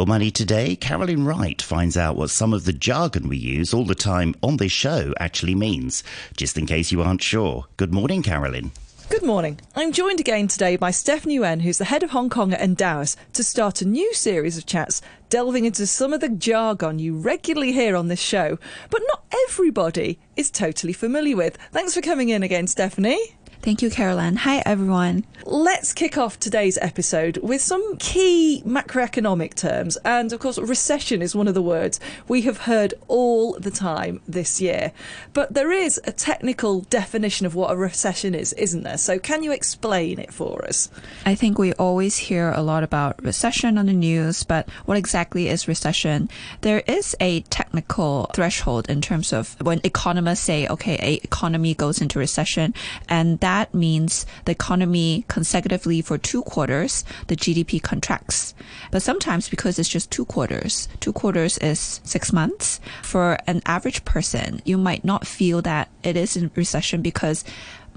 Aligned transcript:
Your 0.00 0.06
Money 0.06 0.30
Today, 0.30 0.76
Carolyn 0.76 1.26
Wright 1.26 1.60
finds 1.60 1.94
out 1.94 2.16
what 2.16 2.30
some 2.30 2.54
of 2.54 2.64
the 2.64 2.72
jargon 2.72 3.28
we 3.28 3.36
use 3.36 3.74
all 3.74 3.84
the 3.84 3.94
time 3.94 4.34
on 4.42 4.56
this 4.56 4.72
show 4.72 5.12
actually 5.20 5.54
means, 5.54 6.02
just 6.38 6.56
in 6.56 6.64
case 6.64 6.90
you 6.90 7.02
aren't 7.02 7.22
sure. 7.22 7.66
Good 7.76 7.92
morning, 7.92 8.22
Carolyn. 8.22 8.72
Good 9.10 9.22
morning. 9.22 9.60
I'm 9.76 9.92
joined 9.92 10.18
again 10.18 10.48
today 10.48 10.76
by 10.76 10.90
Steffanie 10.90 11.34
Yuen, 11.34 11.60
who's 11.60 11.76
the 11.76 11.84
head 11.84 12.02
of 12.02 12.12
Hong 12.12 12.30
Kong 12.30 12.54
at 12.54 12.66
Endowus, 12.66 13.14
to 13.34 13.44
start 13.44 13.82
a 13.82 13.84
new 13.84 14.14
series 14.14 14.56
of 14.56 14.64
chats 14.64 15.02
delving 15.28 15.66
into 15.66 15.86
some 15.86 16.14
of 16.14 16.20
the 16.20 16.30
jargon 16.30 16.98
you 16.98 17.18
regularly 17.18 17.72
hear 17.72 17.94
on 17.94 18.08
this 18.08 18.22
show, 18.22 18.58
but 18.88 19.02
not 19.06 19.24
everybody 19.48 20.18
is 20.34 20.50
totally 20.50 20.94
familiar 20.94 21.36
with. 21.36 21.58
Thanks 21.72 21.92
for 21.92 22.00
coming 22.00 22.30
in 22.30 22.42
again, 22.42 22.64
Steffanie. 22.64 23.34
Thank 23.62 23.82
you, 23.82 23.90
Caroline. 23.90 24.36
Hi, 24.36 24.62
everyone. 24.64 25.26
Let's 25.44 25.92
kick 25.92 26.16
off 26.16 26.40
today's 26.40 26.78
episode 26.78 27.36
with 27.38 27.60
some 27.60 27.98
key 27.98 28.62
macroeconomic 28.66 29.54
terms. 29.54 29.98
And 30.02 30.32
of 30.32 30.40
course, 30.40 30.58
recession 30.58 31.20
is 31.20 31.36
one 31.36 31.46
of 31.46 31.52
the 31.52 31.60
words 31.60 32.00
we 32.26 32.40
have 32.42 32.58
heard 32.58 32.94
all 33.06 33.58
the 33.58 33.70
time 33.70 34.22
this 34.26 34.62
year. 34.62 34.92
But 35.34 35.52
there 35.52 35.70
is 35.70 36.00
a 36.04 36.12
technical 36.12 36.80
definition 36.82 37.44
of 37.44 37.54
what 37.54 37.70
a 37.70 37.76
recession 37.76 38.34
is, 38.34 38.54
isn't 38.54 38.82
there? 38.82 38.96
So, 38.96 39.18
can 39.18 39.42
you 39.42 39.52
explain 39.52 40.18
it 40.18 40.32
for 40.32 40.64
us? 40.64 40.88
I 41.26 41.34
think 41.34 41.58
we 41.58 41.74
always 41.74 42.16
hear 42.16 42.52
a 42.52 42.62
lot 42.62 42.82
about 42.82 43.22
recession 43.22 43.76
on 43.76 43.86
the 43.86 43.92
news, 43.92 44.42
but 44.42 44.70
what 44.86 44.96
exactly 44.96 45.48
is 45.48 45.68
recession? 45.68 46.30
There 46.62 46.82
is 46.86 47.14
a 47.20 47.42
technical 47.42 48.30
threshold 48.34 48.88
in 48.88 49.02
terms 49.02 49.34
of 49.34 49.60
when 49.60 49.82
economists 49.84 50.40
say, 50.40 50.66
okay, 50.66 50.98
a 51.02 51.14
economy 51.24 51.74
goes 51.74 52.00
into 52.00 52.18
recession, 52.18 52.72
and 53.08 53.38
that 53.40 53.49
that 53.50 53.74
means 53.74 54.26
the 54.44 54.52
economy 54.52 55.24
consecutively 55.26 56.00
for 56.02 56.16
two 56.16 56.42
quarters, 56.42 57.04
the 57.26 57.34
GDP 57.34 57.82
contracts. 57.82 58.54
But 58.92 59.02
sometimes 59.02 59.48
because 59.48 59.76
it's 59.76 59.88
just 59.88 60.12
two 60.12 60.24
quarters, 60.24 60.88
two 61.00 61.12
quarters 61.12 61.58
is 61.58 62.00
six 62.04 62.32
months. 62.32 62.78
For 63.02 63.38
an 63.48 63.60
average 63.66 64.04
person, 64.04 64.62
you 64.64 64.78
might 64.78 65.04
not 65.04 65.26
feel 65.26 65.62
that 65.62 65.88
it 66.04 66.16
is 66.16 66.36
in 66.36 66.52
recession 66.54 67.02
because 67.02 67.44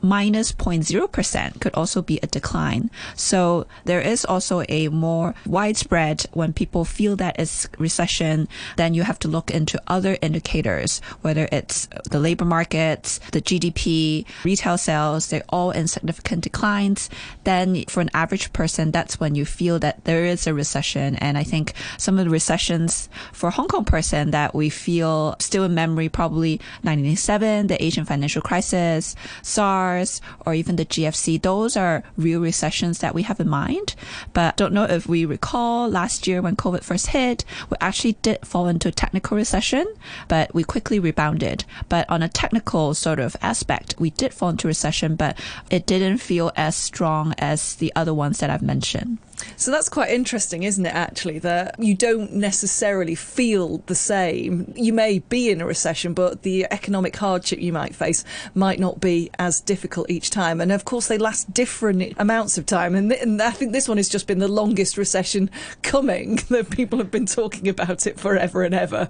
minus 0.03 0.51
0.0% 0.51 1.59
could 1.61 1.73
also 1.73 2.01
be 2.01 2.19
a 2.21 2.27
decline. 2.27 2.91
So 3.15 3.65
there 3.85 4.01
is 4.01 4.25
also 4.25 4.63
a 4.67 4.89
more 4.89 5.33
widespread 5.45 6.25
when 6.33 6.51
people 6.53 6.85
feel 6.85 7.15
that 7.15 7.39
it's 7.39 7.67
recession, 7.79 8.47
then 8.75 8.93
you 8.93 9.03
have 9.03 9.17
to 9.19 9.27
look 9.29 9.49
into 9.49 9.81
other 9.87 10.17
indicators, 10.21 11.01
whether 11.21 11.47
it's 11.51 11.87
the 12.11 12.19
labor 12.19 12.45
markets, 12.45 13.19
the 13.31 13.41
GDP, 13.41 14.25
retail 14.43 14.77
sales, 14.77 15.29
they're 15.29 15.43
all 15.49 15.71
in 15.71 15.87
significant 15.87 16.43
declines. 16.43 17.09
Then 17.45 17.85
for 17.85 18.01
an 18.01 18.11
average 18.13 18.51
person, 18.51 18.91
that's 18.91 19.19
when 19.19 19.35
you 19.35 19.45
feel 19.45 19.79
that 19.79 20.03
there 20.03 20.25
is 20.25 20.45
a 20.45 20.53
recession. 20.53 21.15
And 21.15 21.37
I 21.37 21.43
think 21.43 21.73
some 21.97 22.19
of 22.19 22.25
the 22.25 22.31
recessions 22.31 23.07
for 23.31 23.51
Hong 23.51 23.67
Kong 23.69 23.85
person 23.85 24.31
that 24.31 24.53
we 24.53 24.69
feel 24.69 25.37
still 25.39 25.63
in 25.63 25.73
memory, 25.73 26.09
probably 26.09 26.57
1997, 26.81 27.67
the 27.67 27.81
Asian 27.81 28.03
financial 28.03 28.41
crisis, 28.41 29.15
SARS, 29.41 29.92
SARS 29.93 30.21
or 30.45 30.53
even 30.53 30.75
the 30.75 30.85
GFC, 30.85 31.41
those 31.41 31.77
are 31.77 32.03
real 32.17 32.39
recessions 32.39 32.99
that 32.99 33.15
we 33.15 33.23
have 33.23 33.39
in 33.39 33.49
mind. 33.49 33.95
But 34.33 34.57
don't 34.57 34.73
know 34.73 34.85
if 34.85 35.07
we 35.07 35.25
recall 35.25 35.89
last 35.89 36.27
year 36.27 36.41
when 36.41 36.55
COVID 36.55 36.83
first 36.83 37.07
hit, 37.07 37.45
we 37.69 37.77
actually 37.79 38.13
did 38.21 38.45
fall 38.45 38.67
into 38.67 38.89
a 38.89 38.91
technical 38.91 39.37
recession, 39.37 39.85
but 40.27 40.53
we 40.53 40.63
quickly 40.63 40.99
rebounded. 40.99 41.65
But 41.89 42.09
on 42.09 42.23
a 42.23 42.29
technical 42.29 42.93
sort 42.93 43.19
of 43.19 43.35
aspect, 43.41 43.95
we 43.99 44.09
did 44.11 44.33
fall 44.33 44.49
into 44.49 44.67
recession, 44.67 45.15
but 45.15 45.37
it 45.69 45.85
didn't 45.85 46.17
feel 46.17 46.51
as 46.55 46.75
strong 46.75 47.33
as 47.37 47.75
the 47.75 47.93
other 47.95 48.13
ones 48.13 48.39
that 48.39 48.49
I've 48.49 48.61
mentioned. 48.61 49.17
So 49.55 49.71
that's 49.71 49.89
quite 49.89 50.09
interesting, 50.09 50.63
isn't 50.63 50.85
it, 50.85 50.93
actually, 50.93 51.39
that 51.39 51.75
you 51.79 51.95
don't 51.95 52.33
necessarily 52.33 53.15
feel 53.15 53.79
the 53.85 53.95
same. 53.95 54.73
You 54.75 54.93
may 54.93 55.19
be 55.19 55.49
in 55.49 55.61
a 55.61 55.65
recession, 55.65 56.13
but 56.13 56.43
the 56.43 56.65
economic 56.71 57.15
hardship 57.15 57.59
you 57.59 57.73
might 57.73 57.95
face 57.95 58.23
might 58.53 58.79
not 58.79 58.99
be 58.99 59.29
as 59.39 59.61
difficult 59.61 60.09
each 60.09 60.29
time. 60.29 60.61
And 60.61 60.71
of 60.71 60.85
course, 60.85 61.07
they 61.07 61.17
last 61.17 61.53
different 61.53 62.13
amounts 62.17 62.57
of 62.57 62.65
time. 62.65 62.95
And, 62.95 63.11
th- 63.11 63.21
and 63.21 63.41
I 63.41 63.51
think 63.51 63.71
this 63.71 63.87
one 63.87 63.97
has 63.97 64.09
just 64.09 64.27
been 64.27 64.39
the 64.39 64.47
longest 64.47 64.97
recession 64.97 65.49
coming, 65.81 66.35
that 66.49 66.69
people 66.69 66.99
have 66.99 67.11
been 67.11 67.25
talking 67.25 67.67
about 67.67 68.07
it 68.07 68.19
forever 68.19 68.63
and 68.63 68.75
ever. 68.75 69.09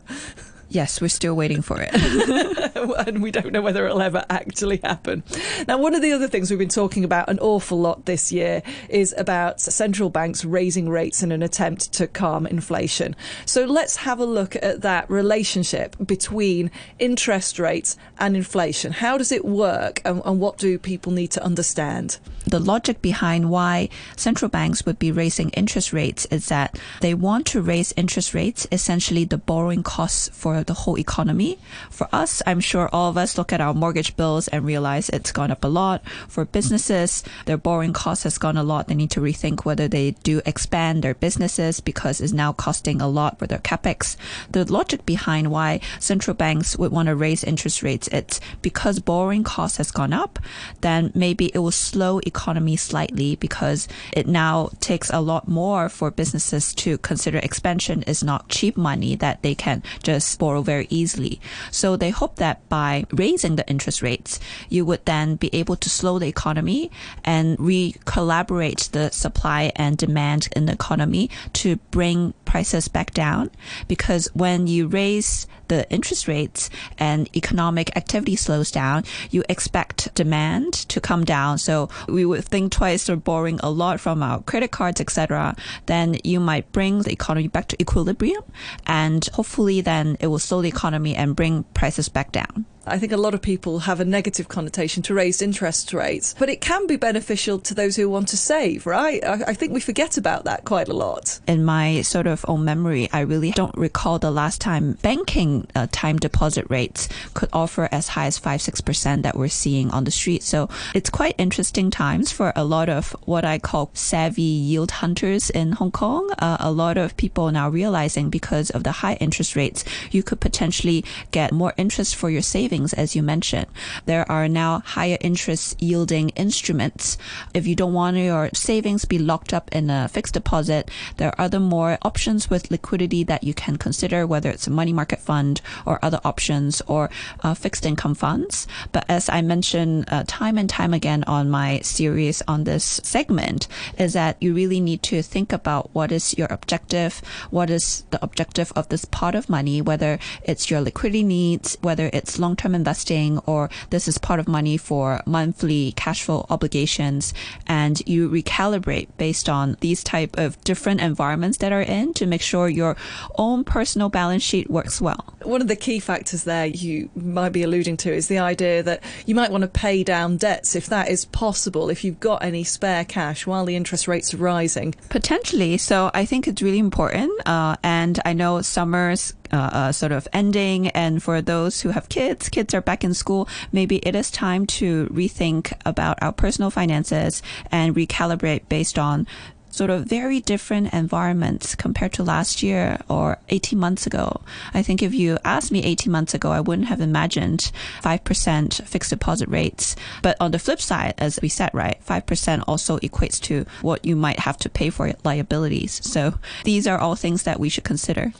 Yes, 0.74 1.00
we're 1.00 1.08
still 1.08 1.36
waiting 1.36 1.62
for 1.62 1.78
it. 1.80 1.94
and 3.08 3.22
we 3.22 3.30
don't 3.30 3.52
know 3.52 3.62
whether 3.62 3.86
it'll 3.86 4.02
ever 4.02 4.26
actually 4.32 4.78
happen. 4.84 5.22
Now, 5.68 5.78
one 5.78 5.94
of 5.94 6.02
the 6.02 6.12
other 6.12 6.28
things 6.28 6.50
we've 6.50 6.58
been 6.58 6.68
talking 6.68 7.04
about 7.04 7.30
an 7.30 7.38
awful 7.38 7.80
lot 7.80 8.08
this 8.08 8.32
year 8.32 8.64
is 8.90 9.14
about 9.16 9.62
central 9.62 10.10
banks 10.10 10.44
raising 10.44 10.90
rates 10.90 11.22
in 11.22 11.32
an 11.32 11.44
attempt 11.44 11.94
to 11.94 12.08
calm 12.08 12.48
inflation. 12.48 13.16
So 13.46 13.66
let's 13.66 13.98
have 13.98 14.20
a 14.20 14.26
look 14.26 14.56
at 14.56 14.82
that 14.82 15.08
relationship 15.12 15.96
between 16.04 16.72
interest 16.98 17.60
rates 17.60 17.96
and 18.18 18.36
inflation. 18.36 18.94
How 18.94 19.20
does 19.20 19.32
it 19.32 19.46
work 19.46 20.02
and, 20.04 20.24
and 20.26 20.40
what 20.40 20.58
do 20.58 20.80
people 20.80 21.12
need 21.12 21.30
to 21.32 21.44
understand? 21.44 22.18
The 22.48 22.60
logic 22.60 23.00
behind 23.02 23.52
why 23.52 23.90
central 24.16 24.50
banks 24.50 24.88
would 24.88 24.98
be 24.98 25.12
raising 25.12 25.52
interest 25.52 25.94
rates 25.94 26.26
is 26.32 26.48
that 26.48 26.80
they 27.02 27.14
want 27.14 27.46
to 27.48 27.62
raise 27.62 27.94
interest 27.96 28.34
rates, 28.34 28.66
essentially 28.72 29.24
the 29.24 29.38
borrowing 29.38 29.84
costs 29.84 30.30
for 30.34 30.63
the 30.64 30.74
whole 30.74 30.98
economy. 30.98 31.60
For 31.90 32.08
us, 32.12 32.42
I'm 32.46 32.60
sure 32.60 32.90
all 32.92 33.10
of 33.10 33.18
us 33.18 33.38
look 33.38 33.54
at 33.54 33.62
our 33.62 33.74
mortgage 33.74 34.16
bills 34.16 34.48
and 34.48 34.66
realize 34.66 35.10
it's 35.10 35.32
gone 35.32 35.52
up 35.52 35.64
a 35.64 35.68
lot. 35.68 36.04
For 36.28 36.46
businesses, 36.46 37.24
their 37.46 37.58
borrowing 37.58 37.94
cost 37.94 38.24
has 38.24 38.38
gone 38.38 38.58
a 38.58 38.64
lot. 38.64 38.88
They 38.88 38.96
need 38.96 39.12
to 39.12 39.22
rethink 39.22 39.66
whether 39.66 39.88
they 39.88 40.12
do 40.24 40.42
expand 40.46 41.04
their 41.04 41.14
businesses 41.14 41.80
because 41.80 42.22
it's 42.22 42.34
now 42.34 42.54
costing 42.54 43.02
a 43.02 43.08
lot 43.08 43.40
for 43.40 43.48
their 43.48 43.60
capex. 43.60 44.16
The 44.52 44.72
logic 44.72 45.06
behind 45.06 45.52
why 45.52 45.80
central 46.00 46.34
banks 46.34 46.78
would 46.78 46.92
want 46.92 47.08
to 47.08 47.16
raise 47.16 47.44
interest 47.44 47.84
rates, 47.84 48.08
it's 48.10 48.40
because 48.62 49.00
borrowing 49.00 49.44
cost 49.44 49.78
has 49.78 49.92
gone 49.92 50.14
up, 50.14 50.40
then 50.82 51.12
maybe 51.16 51.52
it 51.54 51.60
will 51.60 51.72
slow 51.72 52.20
economy 52.26 52.76
slightly 52.76 53.36
because 53.36 53.88
it 54.12 54.28
now 54.28 54.70
takes 54.80 55.10
a 55.10 55.22
lot 55.22 55.48
more 55.48 55.90
for 55.90 56.12
businesses 56.12 56.74
to 56.76 56.98
consider 57.00 57.38
expansion 57.40 58.04
is 58.04 58.24
not 58.24 58.50
cheap 58.50 58.78
money 58.78 59.16
that 59.16 59.42
they 59.42 59.56
can 59.56 59.84
just 60.02 60.40
borrow 60.40 60.53
very 60.62 60.88
easily. 60.90 61.40
So 61.72 61.96
they 61.96 62.10
hope 62.10 62.36
that 62.36 62.68
by 62.70 63.06
raising 63.12 63.56
the 63.56 63.68
interest 63.68 64.02
rates, 64.02 64.40
you 64.70 64.86
would 64.86 65.06
then 65.06 65.36
be 65.36 65.50
able 65.54 65.76
to 65.78 65.90
slow 65.90 66.20
the 66.20 66.28
economy 66.28 66.92
and 67.24 67.60
re-collaborate 67.60 68.90
the 68.92 69.10
supply 69.12 69.72
and 69.76 69.98
demand 69.98 70.50
in 70.56 70.66
the 70.66 70.74
economy 70.74 71.30
to 71.54 71.78
bring 71.92 72.34
prices 72.54 72.88
back 72.88 73.10
down. 73.16 73.50
Because 73.88 74.30
when 74.36 74.68
you 74.68 74.86
raise 74.86 75.48
the 75.70 75.90
interest 75.90 76.28
rates 76.28 76.70
and 77.00 77.28
economic 77.36 77.98
activity 77.98 78.36
slows 78.36 78.70
down, 78.70 79.04
you 79.32 79.44
expect 79.50 80.14
demand 80.14 80.72
to 80.94 81.02
come 81.02 81.26
down. 81.26 81.58
So 81.58 81.90
we 82.08 82.26
would 82.26 82.46
think 82.46 82.72
twice 82.72 83.10
of 83.10 83.24
borrowing 83.24 83.60
a 83.64 83.72
lot 83.72 84.00
from 84.00 84.22
our 84.22 84.40
credit 84.44 84.70
cards, 84.70 85.02
etc. 85.02 85.56
Then 85.88 86.20
you 86.24 86.40
might 86.40 86.72
bring 86.72 87.02
the 87.02 87.12
economy 87.12 87.48
back 87.48 87.70
to 87.70 87.82
equilibrium, 87.82 88.44
and 88.86 89.26
hopefully 89.34 89.82
then 89.82 90.18
it 90.20 90.28
will 90.28 90.38
slow 90.38 90.62
the 90.62 90.70
economy 90.70 91.16
and 91.16 91.36
bring 91.36 91.64
prices 91.74 92.08
back 92.08 92.32
down. 92.32 92.66
I 92.86 93.00
think 93.00 93.14
a 93.14 93.18
lot 93.18 93.34
of 93.34 93.42
people 93.42 93.80
have 93.80 94.02
a 94.02 94.06
negative 94.06 94.50
connotation 94.50 95.04
to 95.04 95.14
raised 95.14 95.42
interest 95.42 95.94
rates, 95.94 96.36
but 96.38 96.50
it 96.50 96.60
can 96.60 96.86
be 96.86 96.98
beneficial 96.98 97.60
to 97.60 97.74
those 97.74 97.96
who 97.96 98.10
want 98.10 98.28
to 98.30 98.38
save, 98.38 98.86
right? 98.86 99.24
I, 99.24 99.44
I, 99.48 99.54
think 99.54 99.72
we 99.72 99.80
forget 99.80 100.18
about 100.18 100.44
that 100.46 100.66
quite 100.66 100.90
a 100.90 100.94
lot. 100.94 101.40
In 101.48 101.64
my 101.64 102.02
sort 102.02 102.28
of 102.28 102.44
own 102.48 102.66
memory, 102.66 103.08
I 103.14 103.22
really 103.22 103.52
don't 103.52 103.76
recall 103.78 104.20
the 104.20 104.32
last 104.32 104.60
time 104.60 104.94
banking 105.02 105.66
uh, 105.76 105.88
time 105.92 106.18
deposit 106.18 106.66
rates 106.70 107.08
could 107.34 107.50
offer 107.54 107.88
as 107.92 108.10
high 108.10 108.26
as 108.26 108.38
5 108.38 108.60
6% 108.60 109.22
that 109.22 109.38
we're 109.38 109.48
seeing 109.48 109.90
on 109.92 110.04
the 110.04 110.12
street. 110.12 110.44
So 110.44 110.68
it's 110.94 111.10
quite 111.10 111.36
interesting 111.38 111.90
times 111.90 112.34
for 112.34 112.52
a 112.56 112.66
lot 112.66 112.90
of 112.90 113.16
what 113.24 113.46
I 113.46 113.60
call 113.60 113.92
savvy 113.94 114.42
yield 114.42 114.92
hunters 114.92 115.50
in 115.50 115.72
Hong 115.72 115.92
Kong. 115.92 116.30
Uh, 116.38 116.58
a 116.60 116.72
lot 116.72 116.98
of 116.98 117.16
people 117.16 117.50
now 117.52 117.70
realizing 117.70 118.30
because 118.30 118.72
of 118.72 118.84
the 118.84 118.92
high 118.92 119.16
interest 119.22 119.56
rates, 119.56 119.86
you 120.12 120.22
could 120.22 120.42
potentially 120.42 121.06
get 121.32 121.54
more 121.54 121.74
interest 121.78 122.18
for 122.18 122.30
your 122.30 122.42
savings 122.42 122.73
savings, 122.74 122.94
as 122.94 123.16
you 123.16 123.22
mentioned. 123.22 123.68
There 124.06 124.26
are 124.32 124.50
now 124.50 124.80
higher 124.80 125.18
interest 125.22 125.80
yielding 125.82 126.30
instruments. 126.30 127.18
If 127.54 127.68
you 127.68 127.76
don't 127.76 127.94
want 127.94 128.18
your 128.18 128.50
savings 128.54 129.06
be 129.06 129.20
locked 129.20 129.54
up 129.54 129.70
in 129.72 129.90
a 129.90 130.08
fixed 130.08 130.34
deposit, 130.34 130.90
there 131.18 131.30
are 131.30 131.46
other 131.46 131.60
more 131.60 131.98
options 132.02 132.50
with 132.50 132.72
liquidity 132.72 133.24
that 133.26 133.44
you 133.44 133.54
can 133.54 133.78
consider, 133.78 134.26
whether 134.26 134.50
it's 134.50 134.68
a 134.68 134.72
money 134.72 134.94
market 134.94 135.20
fund 135.20 135.62
or 135.86 136.00
other 136.02 136.20
options 136.26 136.82
or 136.88 137.10
uh, 137.44 137.54
fixed 137.54 137.86
income 137.86 138.16
funds. 138.16 138.68
But 138.92 139.06
as 139.08 139.30
I 139.30 139.42
mentioned 139.42 140.06
uh, 140.08 140.24
time 140.26 140.58
and 140.58 140.70
time 140.70 140.94
again 140.94 141.24
on 141.28 141.50
my 141.52 141.80
series 141.82 142.42
on 142.48 142.64
this 142.64 143.00
segment, 143.04 143.68
is 144.00 144.14
that 144.14 144.38
you 144.42 144.56
really 144.56 144.80
need 144.80 145.04
to 145.04 145.22
think 145.22 145.54
about 145.54 145.94
what 145.94 146.12
is 146.12 146.36
your 146.38 146.48
objective, 146.50 147.22
what 147.52 147.70
is 147.70 148.04
the 148.10 148.24
objective 148.24 148.72
of 148.76 148.90
this 148.90 149.06
pot 149.06 149.36
of 149.36 149.50
money, 149.50 149.80
whether 149.82 150.18
it's 150.44 150.72
your 150.72 150.82
liquidity 150.82 151.24
needs, 151.24 151.78
whether 151.82 152.10
it's 152.14 152.40
long 152.40 152.56
term 152.56 152.63
investing 152.72 153.40
or 153.40 153.70
this 153.90 154.08
is 154.08 154.18
part 154.18 154.40
of 154.40 154.48
money 154.48 154.78
for 154.78 155.22
monthly 155.26 155.92
cash 155.94 156.24
flow 156.24 156.46
obligations. 156.50 157.34
And 157.68 158.02
you 158.08 158.30
recalibrate 158.30 159.10
based 159.18 159.50
on 159.50 159.78
these 159.82 160.04
type 160.04 160.38
of 160.38 160.60
different 160.64 161.02
environments 161.02 161.58
that 161.60 161.72
are 161.72 161.82
in 161.82 162.14
to 162.16 162.26
make 162.26 162.42
sure 162.42 162.70
your 162.70 162.96
own 163.38 163.64
personal 163.64 164.10
balance 164.10 164.44
sheet 164.44 164.70
works 164.70 165.02
well. 165.02 165.36
One 165.44 165.62
of 165.62 165.68
the 165.68 165.76
key 165.76 166.00
factors 166.00 166.44
there 166.46 166.66
you 166.68 167.10
might 167.16 167.50
be 167.50 167.64
alluding 167.64 167.98
to 167.98 168.14
is 168.14 168.28
the 168.28 168.40
idea 168.40 168.82
that 168.84 169.04
you 169.26 169.36
might 169.36 169.52
want 169.52 169.64
to 169.64 169.68
pay 169.68 170.04
down 170.04 170.38
debts 170.38 170.76
if 170.76 170.88
that 170.88 171.10
is 171.10 171.26
possible, 171.26 171.90
if 171.90 172.04
you've 172.04 172.20
got 172.20 172.44
any 172.44 172.64
spare 172.64 173.04
cash 173.06 173.46
while 173.46 173.66
the 173.66 173.76
interest 173.76 174.08
rates 174.08 174.34
are 174.34 174.38
rising. 174.38 174.96
Potentially. 175.10 175.78
So 175.78 176.12
I 176.14 176.26
think 176.26 176.48
it's 176.48 176.62
really 176.62 176.80
important. 176.80 177.32
Uh, 177.46 177.76
and 177.84 178.20
I 178.26 178.34
know 178.34 178.62
summer's 178.62 179.34
uh, 179.54 179.70
uh, 179.72 179.92
sort 179.92 180.12
of 180.12 180.28
ending. 180.34 180.88
And 180.90 181.22
for 181.22 181.42
those 181.42 181.82
who 181.82 181.90
have 181.90 182.10
kids, 182.10 182.50
kids 182.50 182.74
are 182.74 182.82
back 182.82 183.04
in 183.04 183.14
school, 183.14 183.48
maybe 183.72 183.98
it 183.98 184.16
is 184.16 184.32
time 184.32 184.66
to 184.82 185.06
rethink 185.08 185.72
about 185.86 186.18
our 186.24 186.34
personal 186.34 186.72
finances 186.72 187.44
and 187.72 187.96
recalibrate 187.96 188.68
based 188.68 188.98
on 188.98 189.28
sort 189.74 189.90
of 189.90 190.06
very 190.06 190.40
different 190.40 190.94
environments 190.94 191.74
compared 191.74 192.14
to 192.14 192.24
last 192.24 192.62
year 192.62 193.00
or 193.10 193.40
18 193.50 193.80
months 193.80 194.06
ago. 194.06 194.42
I 194.72 194.84
think 194.84 195.02
if 195.02 195.16
you 195.16 195.40
asked 195.44 195.72
me 195.72 195.84
18 195.84 196.12
months 196.12 196.36
ago, 196.36 196.52
I 196.52 196.60
wouldn't 196.60 196.90
have 196.90 197.02
imagined 197.02 197.72
5% 198.04 198.88
fixed 198.88 199.10
deposit 199.10 199.50
rates. 199.50 199.96
But 200.22 200.38
on 200.40 200.52
the 200.52 200.60
flip 200.60 200.80
side, 200.80 201.16
as 201.18 201.40
we 201.42 201.50
said, 201.50 201.72
right, 201.74 202.00
5% 202.06 202.64
also 202.68 203.00
equates 203.00 203.42
to 203.42 203.66
what 203.82 204.06
you 204.06 204.16
might 204.16 204.42
have 204.42 204.58
to 204.58 204.70
pay 204.70 204.92
for 204.92 205.12
liabilities. 205.24 206.02
So 206.08 206.36
these 206.66 206.86
are 206.86 207.00
all 207.00 207.16
things 207.16 207.42
that 207.42 207.60
we 207.60 207.70
should 207.70 207.84
consider. 207.84 208.32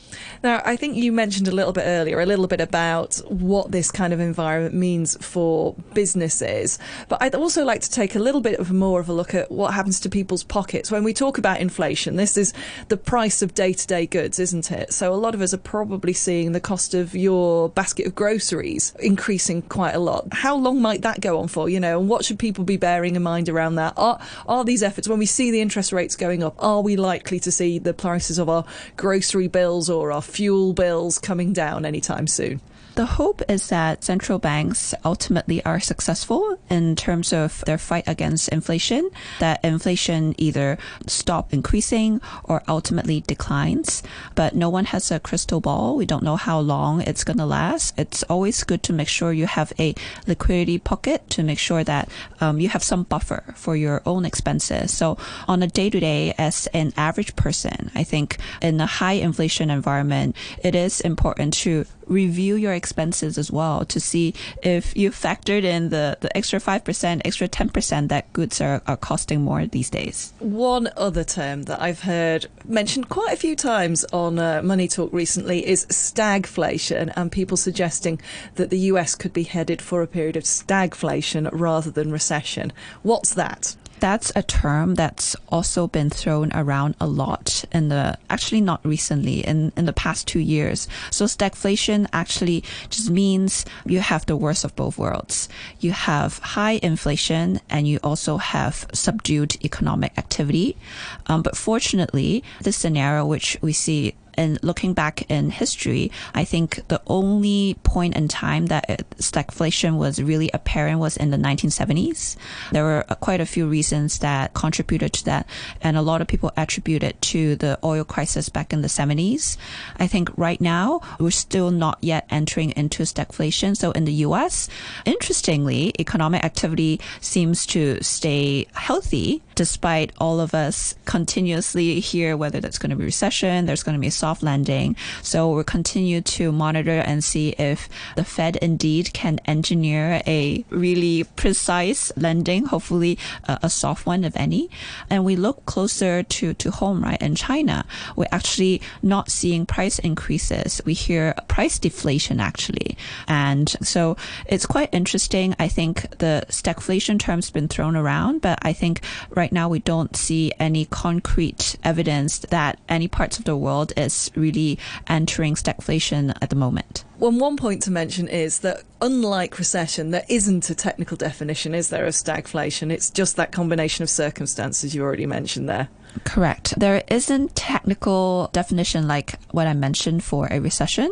Now, 0.44 0.62
I 0.64 0.76
think 0.76 0.96
you 0.96 1.10
mentioned 1.10 1.48
a 1.48 1.52
little 1.52 1.72
bit 1.72 1.84
earlier, 1.84 2.20
a 2.20 2.26
little 2.26 2.46
bit 2.46 2.60
about 2.60 3.16
what 3.26 3.72
this 3.72 3.90
kind 3.90 4.12
of 4.12 4.20
environment 4.20 4.76
means 4.76 5.16
for 5.20 5.74
businesses. 5.94 6.78
But 7.08 7.20
I'd 7.20 7.34
also 7.34 7.64
like 7.64 7.80
to 7.80 7.90
take 7.90 8.14
a 8.14 8.20
little 8.20 8.40
bit 8.40 8.60
of 8.60 8.70
more 8.70 9.00
of 9.00 9.08
a 9.08 9.12
look 9.12 9.34
at 9.34 9.50
what 9.50 9.74
happens 9.74 9.98
to 10.00 10.08
people's 10.08 10.44
pockets 10.44 10.92
when 10.92 11.02
we 11.02 11.12
talk 11.12 11.23
talk 11.24 11.38
about 11.38 11.58
inflation, 11.58 12.16
this 12.16 12.36
is 12.36 12.52
the 12.88 12.98
price 12.98 13.40
of 13.40 13.54
day 13.54 13.72
to 13.72 13.86
day 13.86 14.06
goods, 14.06 14.38
isn't 14.38 14.70
it? 14.70 14.92
So 14.92 15.14
a 15.14 15.16
lot 15.16 15.34
of 15.34 15.40
us 15.40 15.54
are 15.54 15.58
probably 15.58 16.12
seeing 16.12 16.52
the 16.52 16.60
cost 16.60 16.92
of 16.92 17.14
your 17.14 17.70
basket 17.70 18.06
of 18.06 18.14
groceries 18.14 18.94
increasing 18.98 19.62
quite 19.62 19.94
a 19.94 19.98
lot. 19.98 20.28
How 20.32 20.54
long 20.54 20.82
might 20.82 21.00
that 21.00 21.22
go 21.22 21.38
on 21.38 21.48
for? 21.48 21.70
You 21.70 21.80
know, 21.80 21.98
and 21.98 22.10
what 22.10 22.26
should 22.26 22.38
people 22.38 22.64
be 22.64 22.76
bearing 22.76 23.16
in 23.16 23.22
mind 23.22 23.48
around 23.48 23.76
that? 23.76 23.94
Are, 23.96 24.20
are 24.46 24.64
these 24.64 24.82
efforts, 24.82 25.08
when 25.08 25.18
we 25.18 25.24
see 25.24 25.50
the 25.50 25.62
interest 25.62 25.92
rates 25.92 26.14
going 26.14 26.42
up, 26.42 26.56
are 26.58 26.82
we 26.82 26.96
likely 26.96 27.40
to 27.40 27.50
see 27.50 27.78
the 27.78 27.94
prices 27.94 28.38
of 28.38 28.50
our 28.50 28.66
grocery 28.98 29.48
bills 29.48 29.88
or 29.88 30.12
our 30.12 30.20
fuel 30.20 30.74
bills 30.74 31.18
coming 31.18 31.54
down 31.54 31.86
anytime 31.86 32.26
soon? 32.26 32.60
The 32.94 33.06
hope 33.06 33.42
is 33.48 33.70
that 33.70 34.04
central 34.04 34.38
banks 34.38 34.94
ultimately 35.04 35.64
are 35.64 35.80
successful 35.80 36.60
in 36.70 36.94
terms 36.94 37.32
of 37.32 37.64
their 37.66 37.76
fight 37.76 38.04
against 38.06 38.50
inflation, 38.50 39.10
that 39.40 39.64
inflation 39.64 40.32
either 40.38 40.78
stop 41.14 41.52
increasing 41.52 42.20
or 42.44 42.62
ultimately 42.68 43.20
declines. 43.22 44.02
But 44.34 44.54
no 44.54 44.68
one 44.68 44.86
has 44.86 45.10
a 45.10 45.20
crystal 45.20 45.60
ball. 45.60 45.96
We 45.96 46.06
don't 46.06 46.22
know 46.22 46.36
how 46.36 46.60
long 46.60 47.00
it's 47.00 47.24
going 47.24 47.38
to 47.38 47.46
last. 47.46 47.98
It's 47.98 48.22
always 48.24 48.64
good 48.64 48.82
to 48.84 48.92
make 48.92 49.08
sure 49.08 49.32
you 49.32 49.46
have 49.46 49.72
a 49.78 49.94
liquidity 50.26 50.78
pocket 50.78 51.28
to 51.30 51.42
make 51.42 51.58
sure 51.58 51.84
that 51.84 52.08
um, 52.40 52.60
you 52.60 52.68
have 52.68 52.82
some 52.82 53.04
buffer 53.04 53.54
for 53.56 53.76
your 53.76 54.02
own 54.06 54.24
expenses. 54.24 54.92
So 54.92 55.16
on 55.48 55.62
a 55.62 55.66
day 55.66 55.90
to 55.90 56.00
day, 56.00 56.34
as 56.38 56.66
an 56.74 56.92
average 56.96 57.36
person, 57.36 57.90
I 57.94 58.04
think 58.04 58.38
in 58.60 58.80
a 58.80 58.86
high 58.86 59.12
inflation 59.12 59.70
environment, 59.70 60.36
it 60.62 60.74
is 60.74 61.00
important 61.00 61.54
to 61.64 61.86
review 62.06 62.56
your 62.56 62.72
expenses 62.72 63.38
as 63.38 63.50
well 63.50 63.84
to 63.86 64.00
see 64.00 64.34
if 64.62 64.96
you 64.96 65.10
factored 65.10 65.64
in 65.64 65.88
the, 65.90 66.16
the 66.20 66.34
extra 66.36 66.58
5%, 66.58 67.22
extra 67.24 67.48
10% 67.48 68.08
that 68.08 68.32
goods 68.32 68.60
are, 68.60 68.82
are 68.86 68.96
costing 68.96 69.42
more 69.42 69.66
these 69.66 69.90
days. 69.90 70.32
One 70.40 70.88
other 70.96 71.24
term 71.24 71.64
that 71.64 71.80
I've 71.80 72.00
heard 72.00 72.46
mentioned 72.64 73.08
quite 73.08 73.32
a 73.32 73.36
few 73.36 73.56
times 73.56 74.04
on 74.12 74.38
uh, 74.38 74.62
Money 74.62 74.88
Talk 74.88 75.12
recently 75.12 75.66
is 75.66 75.86
stagflation, 75.86 77.12
and 77.16 77.30
people 77.30 77.56
suggesting 77.56 78.20
that 78.56 78.70
the 78.70 78.78
US 78.90 79.14
could 79.14 79.32
be 79.32 79.44
headed 79.44 79.80
for 79.80 80.02
a 80.02 80.06
period 80.06 80.36
of 80.36 80.44
stagflation 80.44 81.48
rather 81.52 81.90
than 81.90 82.12
recession. 82.12 82.72
What's 83.02 83.34
that? 83.34 83.76
That's 84.04 84.30
a 84.36 84.42
term 84.42 84.96
that's 84.96 85.34
also 85.48 85.86
been 85.88 86.10
thrown 86.10 86.52
around 86.52 86.94
a 87.00 87.06
lot 87.06 87.64
in 87.72 87.88
the 87.88 88.18
actually 88.28 88.60
not 88.60 88.84
recently 88.84 89.40
in 89.40 89.72
in 89.78 89.86
the 89.86 89.94
past 89.94 90.28
two 90.28 90.40
years. 90.40 90.86
So 91.10 91.24
stagflation 91.24 92.06
actually 92.12 92.64
just 92.90 93.08
means 93.08 93.64
you 93.86 94.00
have 94.00 94.26
the 94.26 94.36
worst 94.36 94.62
of 94.62 94.76
both 94.76 94.98
worlds. 94.98 95.48
You 95.80 95.92
have 95.92 96.36
high 96.40 96.78
inflation 96.82 97.60
and 97.70 97.88
you 97.88 97.98
also 98.02 98.36
have 98.36 98.86
subdued 98.92 99.56
economic 99.64 100.12
activity. 100.18 100.76
Um, 101.24 101.40
but 101.40 101.56
fortunately, 101.56 102.44
the 102.60 102.72
scenario 102.72 103.24
which 103.24 103.56
we 103.62 103.72
see 103.72 104.14
and 104.36 104.58
looking 104.62 104.94
back 104.94 105.30
in 105.30 105.50
history, 105.50 106.10
I 106.34 106.44
think 106.44 106.86
the 106.88 107.00
only 107.06 107.76
point 107.82 108.16
in 108.16 108.28
time 108.28 108.66
that 108.66 108.88
uh, 108.88 108.96
stagflation 109.16 109.96
was 109.96 110.22
really 110.22 110.50
apparent 110.52 111.00
was 111.00 111.16
in 111.16 111.30
the 111.30 111.36
1970s. 111.36 112.36
There 112.72 112.84
were 112.84 113.04
uh, 113.08 113.14
quite 113.16 113.40
a 113.40 113.46
few 113.46 113.66
reasons 113.66 114.18
that 114.20 114.54
contributed 114.54 115.12
to 115.14 115.24
that, 115.26 115.46
and 115.80 115.96
a 115.96 116.02
lot 116.02 116.20
of 116.20 116.28
people 116.28 116.52
attribute 116.56 117.02
it 117.02 117.20
to 117.22 117.56
the 117.56 117.78
oil 117.84 118.04
crisis 118.04 118.48
back 118.48 118.72
in 118.72 118.82
the 118.82 118.88
70s. 118.88 119.56
I 119.96 120.06
think 120.06 120.30
right 120.36 120.60
now 120.60 121.00
we're 121.18 121.30
still 121.30 121.70
not 121.70 121.98
yet 122.00 122.26
entering 122.30 122.70
into 122.76 123.02
stagflation. 123.04 123.76
So 123.76 123.90
in 123.92 124.04
the 124.04 124.12
U.S., 124.28 124.68
interestingly, 125.04 125.92
economic 125.98 126.44
activity 126.44 127.00
seems 127.20 127.66
to 127.66 128.02
stay 128.02 128.66
healthy 128.74 129.42
despite 129.54 130.12
all 130.18 130.40
of 130.40 130.54
us 130.54 130.94
continuously 131.04 132.00
hear 132.00 132.36
whether 132.36 132.60
that's 132.60 132.78
going 132.78 132.90
to 132.90 132.96
be 132.96 133.04
recession, 133.04 133.66
there's 133.66 133.82
going 133.82 133.94
to 133.94 134.00
be 134.00 134.10
soft 134.10 134.42
landing. 134.42 134.96
So 135.22 135.50
we'll 135.50 135.64
continue 135.64 136.20
to 136.20 136.52
monitor 136.52 137.00
and 137.04 137.22
see 137.22 137.50
if 137.50 137.88
the 138.16 138.24
Fed 138.24 138.56
indeed 138.56 139.12
can 139.12 139.38
engineer 139.46 140.22
a 140.26 140.64
really 140.70 141.24
precise 141.36 142.12
landing, 142.16 142.66
hopefully 142.66 143.18
a, 143.44 143.58
a 143.64 143.70
soft 143.70 144.06
one, 144.06 144.24
if 144.24 144.36
any. 144.36 144.70
And 145.10 145.24
we 145.24 145.36
look 145.36 145.64
closer 145.66 146.22
to, 146.22 146.54
to 146.54 146.70
home, 146.70 147.02
right? 147.02 147.20
In 147.20 147.34
China, 147.34 147.84
we're 148.16 148.26
actually 148.32 148.80
not 149.02 149.30
seeing 149.30 149.66
price 149.66 149.98
increases. 149.98 150.80
We 150.84 150.94
hear 150.94 151.34
price 151.48 151.78
deflation 151.78 152.40
actually. 152.40 152.96
And 153.28 153.68
so 153.82 154.16
it's 154.46 154.66
quite 154.66 154.88
interesting. 154.92 155.54
I 155.58 155.68
think 155.68 156.18
the 156.18 156.44
stagflation 156.48 157.18
term's 157.18 157.50
been 157.50 157.68
thrown 157.68 157.96
around, 157.96 158.40
but 158.40 158.58
I 158.62 158.72
think 158.72 159.00
right 159.30 159.43
now 159.52 159.68
we 159.68 159.78
don't 159.78 160.16
see 160.16 160.52
any 160.58 160.84
concrete 160.86 161.76
evidence 161.84 162.38
that 162.38 162.78
any 162.88 163.08
parts 163.08 163.38
of 163.38 163.44
the 163.44 163.56
world 163.56 163.92
is 163.96 164.30
really 164.34 164.78
entering 165.06 165.54
stagflation 165.54 166.36
at 166.40 166.50
the 166.50 166.56
moment. 166.56 167.04
Well, 167.18 167.30
one 167.30 167.56
point 167.56 167.82
to 167.82 167.90
mention 167.90 168.28
is 168.28 168.60
that 168.60 168.82
unlike 169.00 169.58
recession, 169.58 170.10
there 170.10 170.24
isn't 170.28 170.68
a 170.70 170.74
technical 170.74 171.16
definition, 171.16 171.74
is 171.74 171.90
there, 171.90 172.06
of 172.06 172.14
stagflation? 172.14 172.90
It's 172.90 173.10
just 173.10 173.36
that 173.36 173.52
combination 173.52 174.02
of 174.02 174.10
circumstances 174.10 174.94
you 174.94 175.02
already 175.02 175.26
mentioned 175.26 175.68
there. 175.68 175.88
Correct. 176.22 176.78
There 176.78 177.02
isn't 177.08 177.56
technical 177.56 178.48
definition 178.52 179.08
like 179.08 179.34
what 179.50 179.66
I 179.66 179.74
mentioned 179.74 180.22
for 180.22 180.46
a 180.48 180.60
recession. 180.60 181.10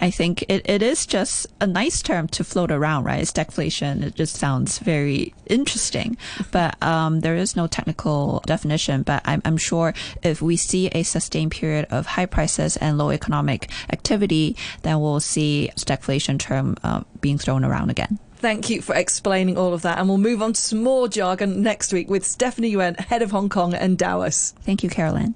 I 0.00 0.10
think 0.10 0.44
it, 0.48 0.62
it 0.70 0.80
is 0.80 1.06
just 1.06 1.48
a 1.60 1.66
nice 1.66 2.00
term 2.02 2.28
to 2.28 2.44
float 2.44 2.70
around, 2.70 3.02
right? 3.02 3.24
Stagflation. 3.24 4.04
It 4.04 4.14
just 4.14 4.36
sounds 4.36 4.78
very 4.78 5.34
interesting, 5.46 6.16
but 6.52 6.80
um, 6.82 7.20
there 7.20 7.34
is 7.34 7.56
no 7.56 7.66
technical 7.66 8.42
definition. 8.46 9.02
But 9.02 9.22
I'm, 9.24 9.42
I'm 9.44 9.56
sure 9.56 9.92
if 10.22 10.40
we 10.40 10.56
see 10.56 10.86
a 10.88 11.02
sustained 11.02 11.50
period 11.50 11.86
of 11.90 12.06
high 12.06 12.26
prices 12.26 12.76
and 12.76 12.96
low 12.96 13.10
economic 13.10 13.68
activity, 13.90 14.56
then 14.82 15.00
we'll 15.00 15.18
see 15.18 15.43
stagflation 15.76 16.38
term 16.38 16.76
uh, 16.82 17.02
being 17.20 17.38
thrown 17.38 17.64
around 17.64 17.90
again. 17.90 18.18
Thank 18.36 18.68
you 18.68 18.82
for 18.82 18.94
explaining 18.94 19.56
all 19.56 19.72
of 19.72 19.82
that. 19.82 19.98
And 19.98 20.08
we'll 20.08 20.18
move 20.18 20.42
on 20.42 20.52
to 20.52 20.60
some 20.60 20.82
more 20.82 21.08
jargon 21.08 21.62
next 21.62 21.92
week 21.92 22.10
with 22.10 22.24
Steffanie 22.24 22.70
Yuen, 22.70 22.94
head 22.94 23.22
of 23.22 23.30
Hong 23.30 23.48
Kong 23.48 23.72
Endowus. 23.72 24.52
Thank 24.64 24.82
you, 24.82 24.90
Carolyn. 24.90 25.34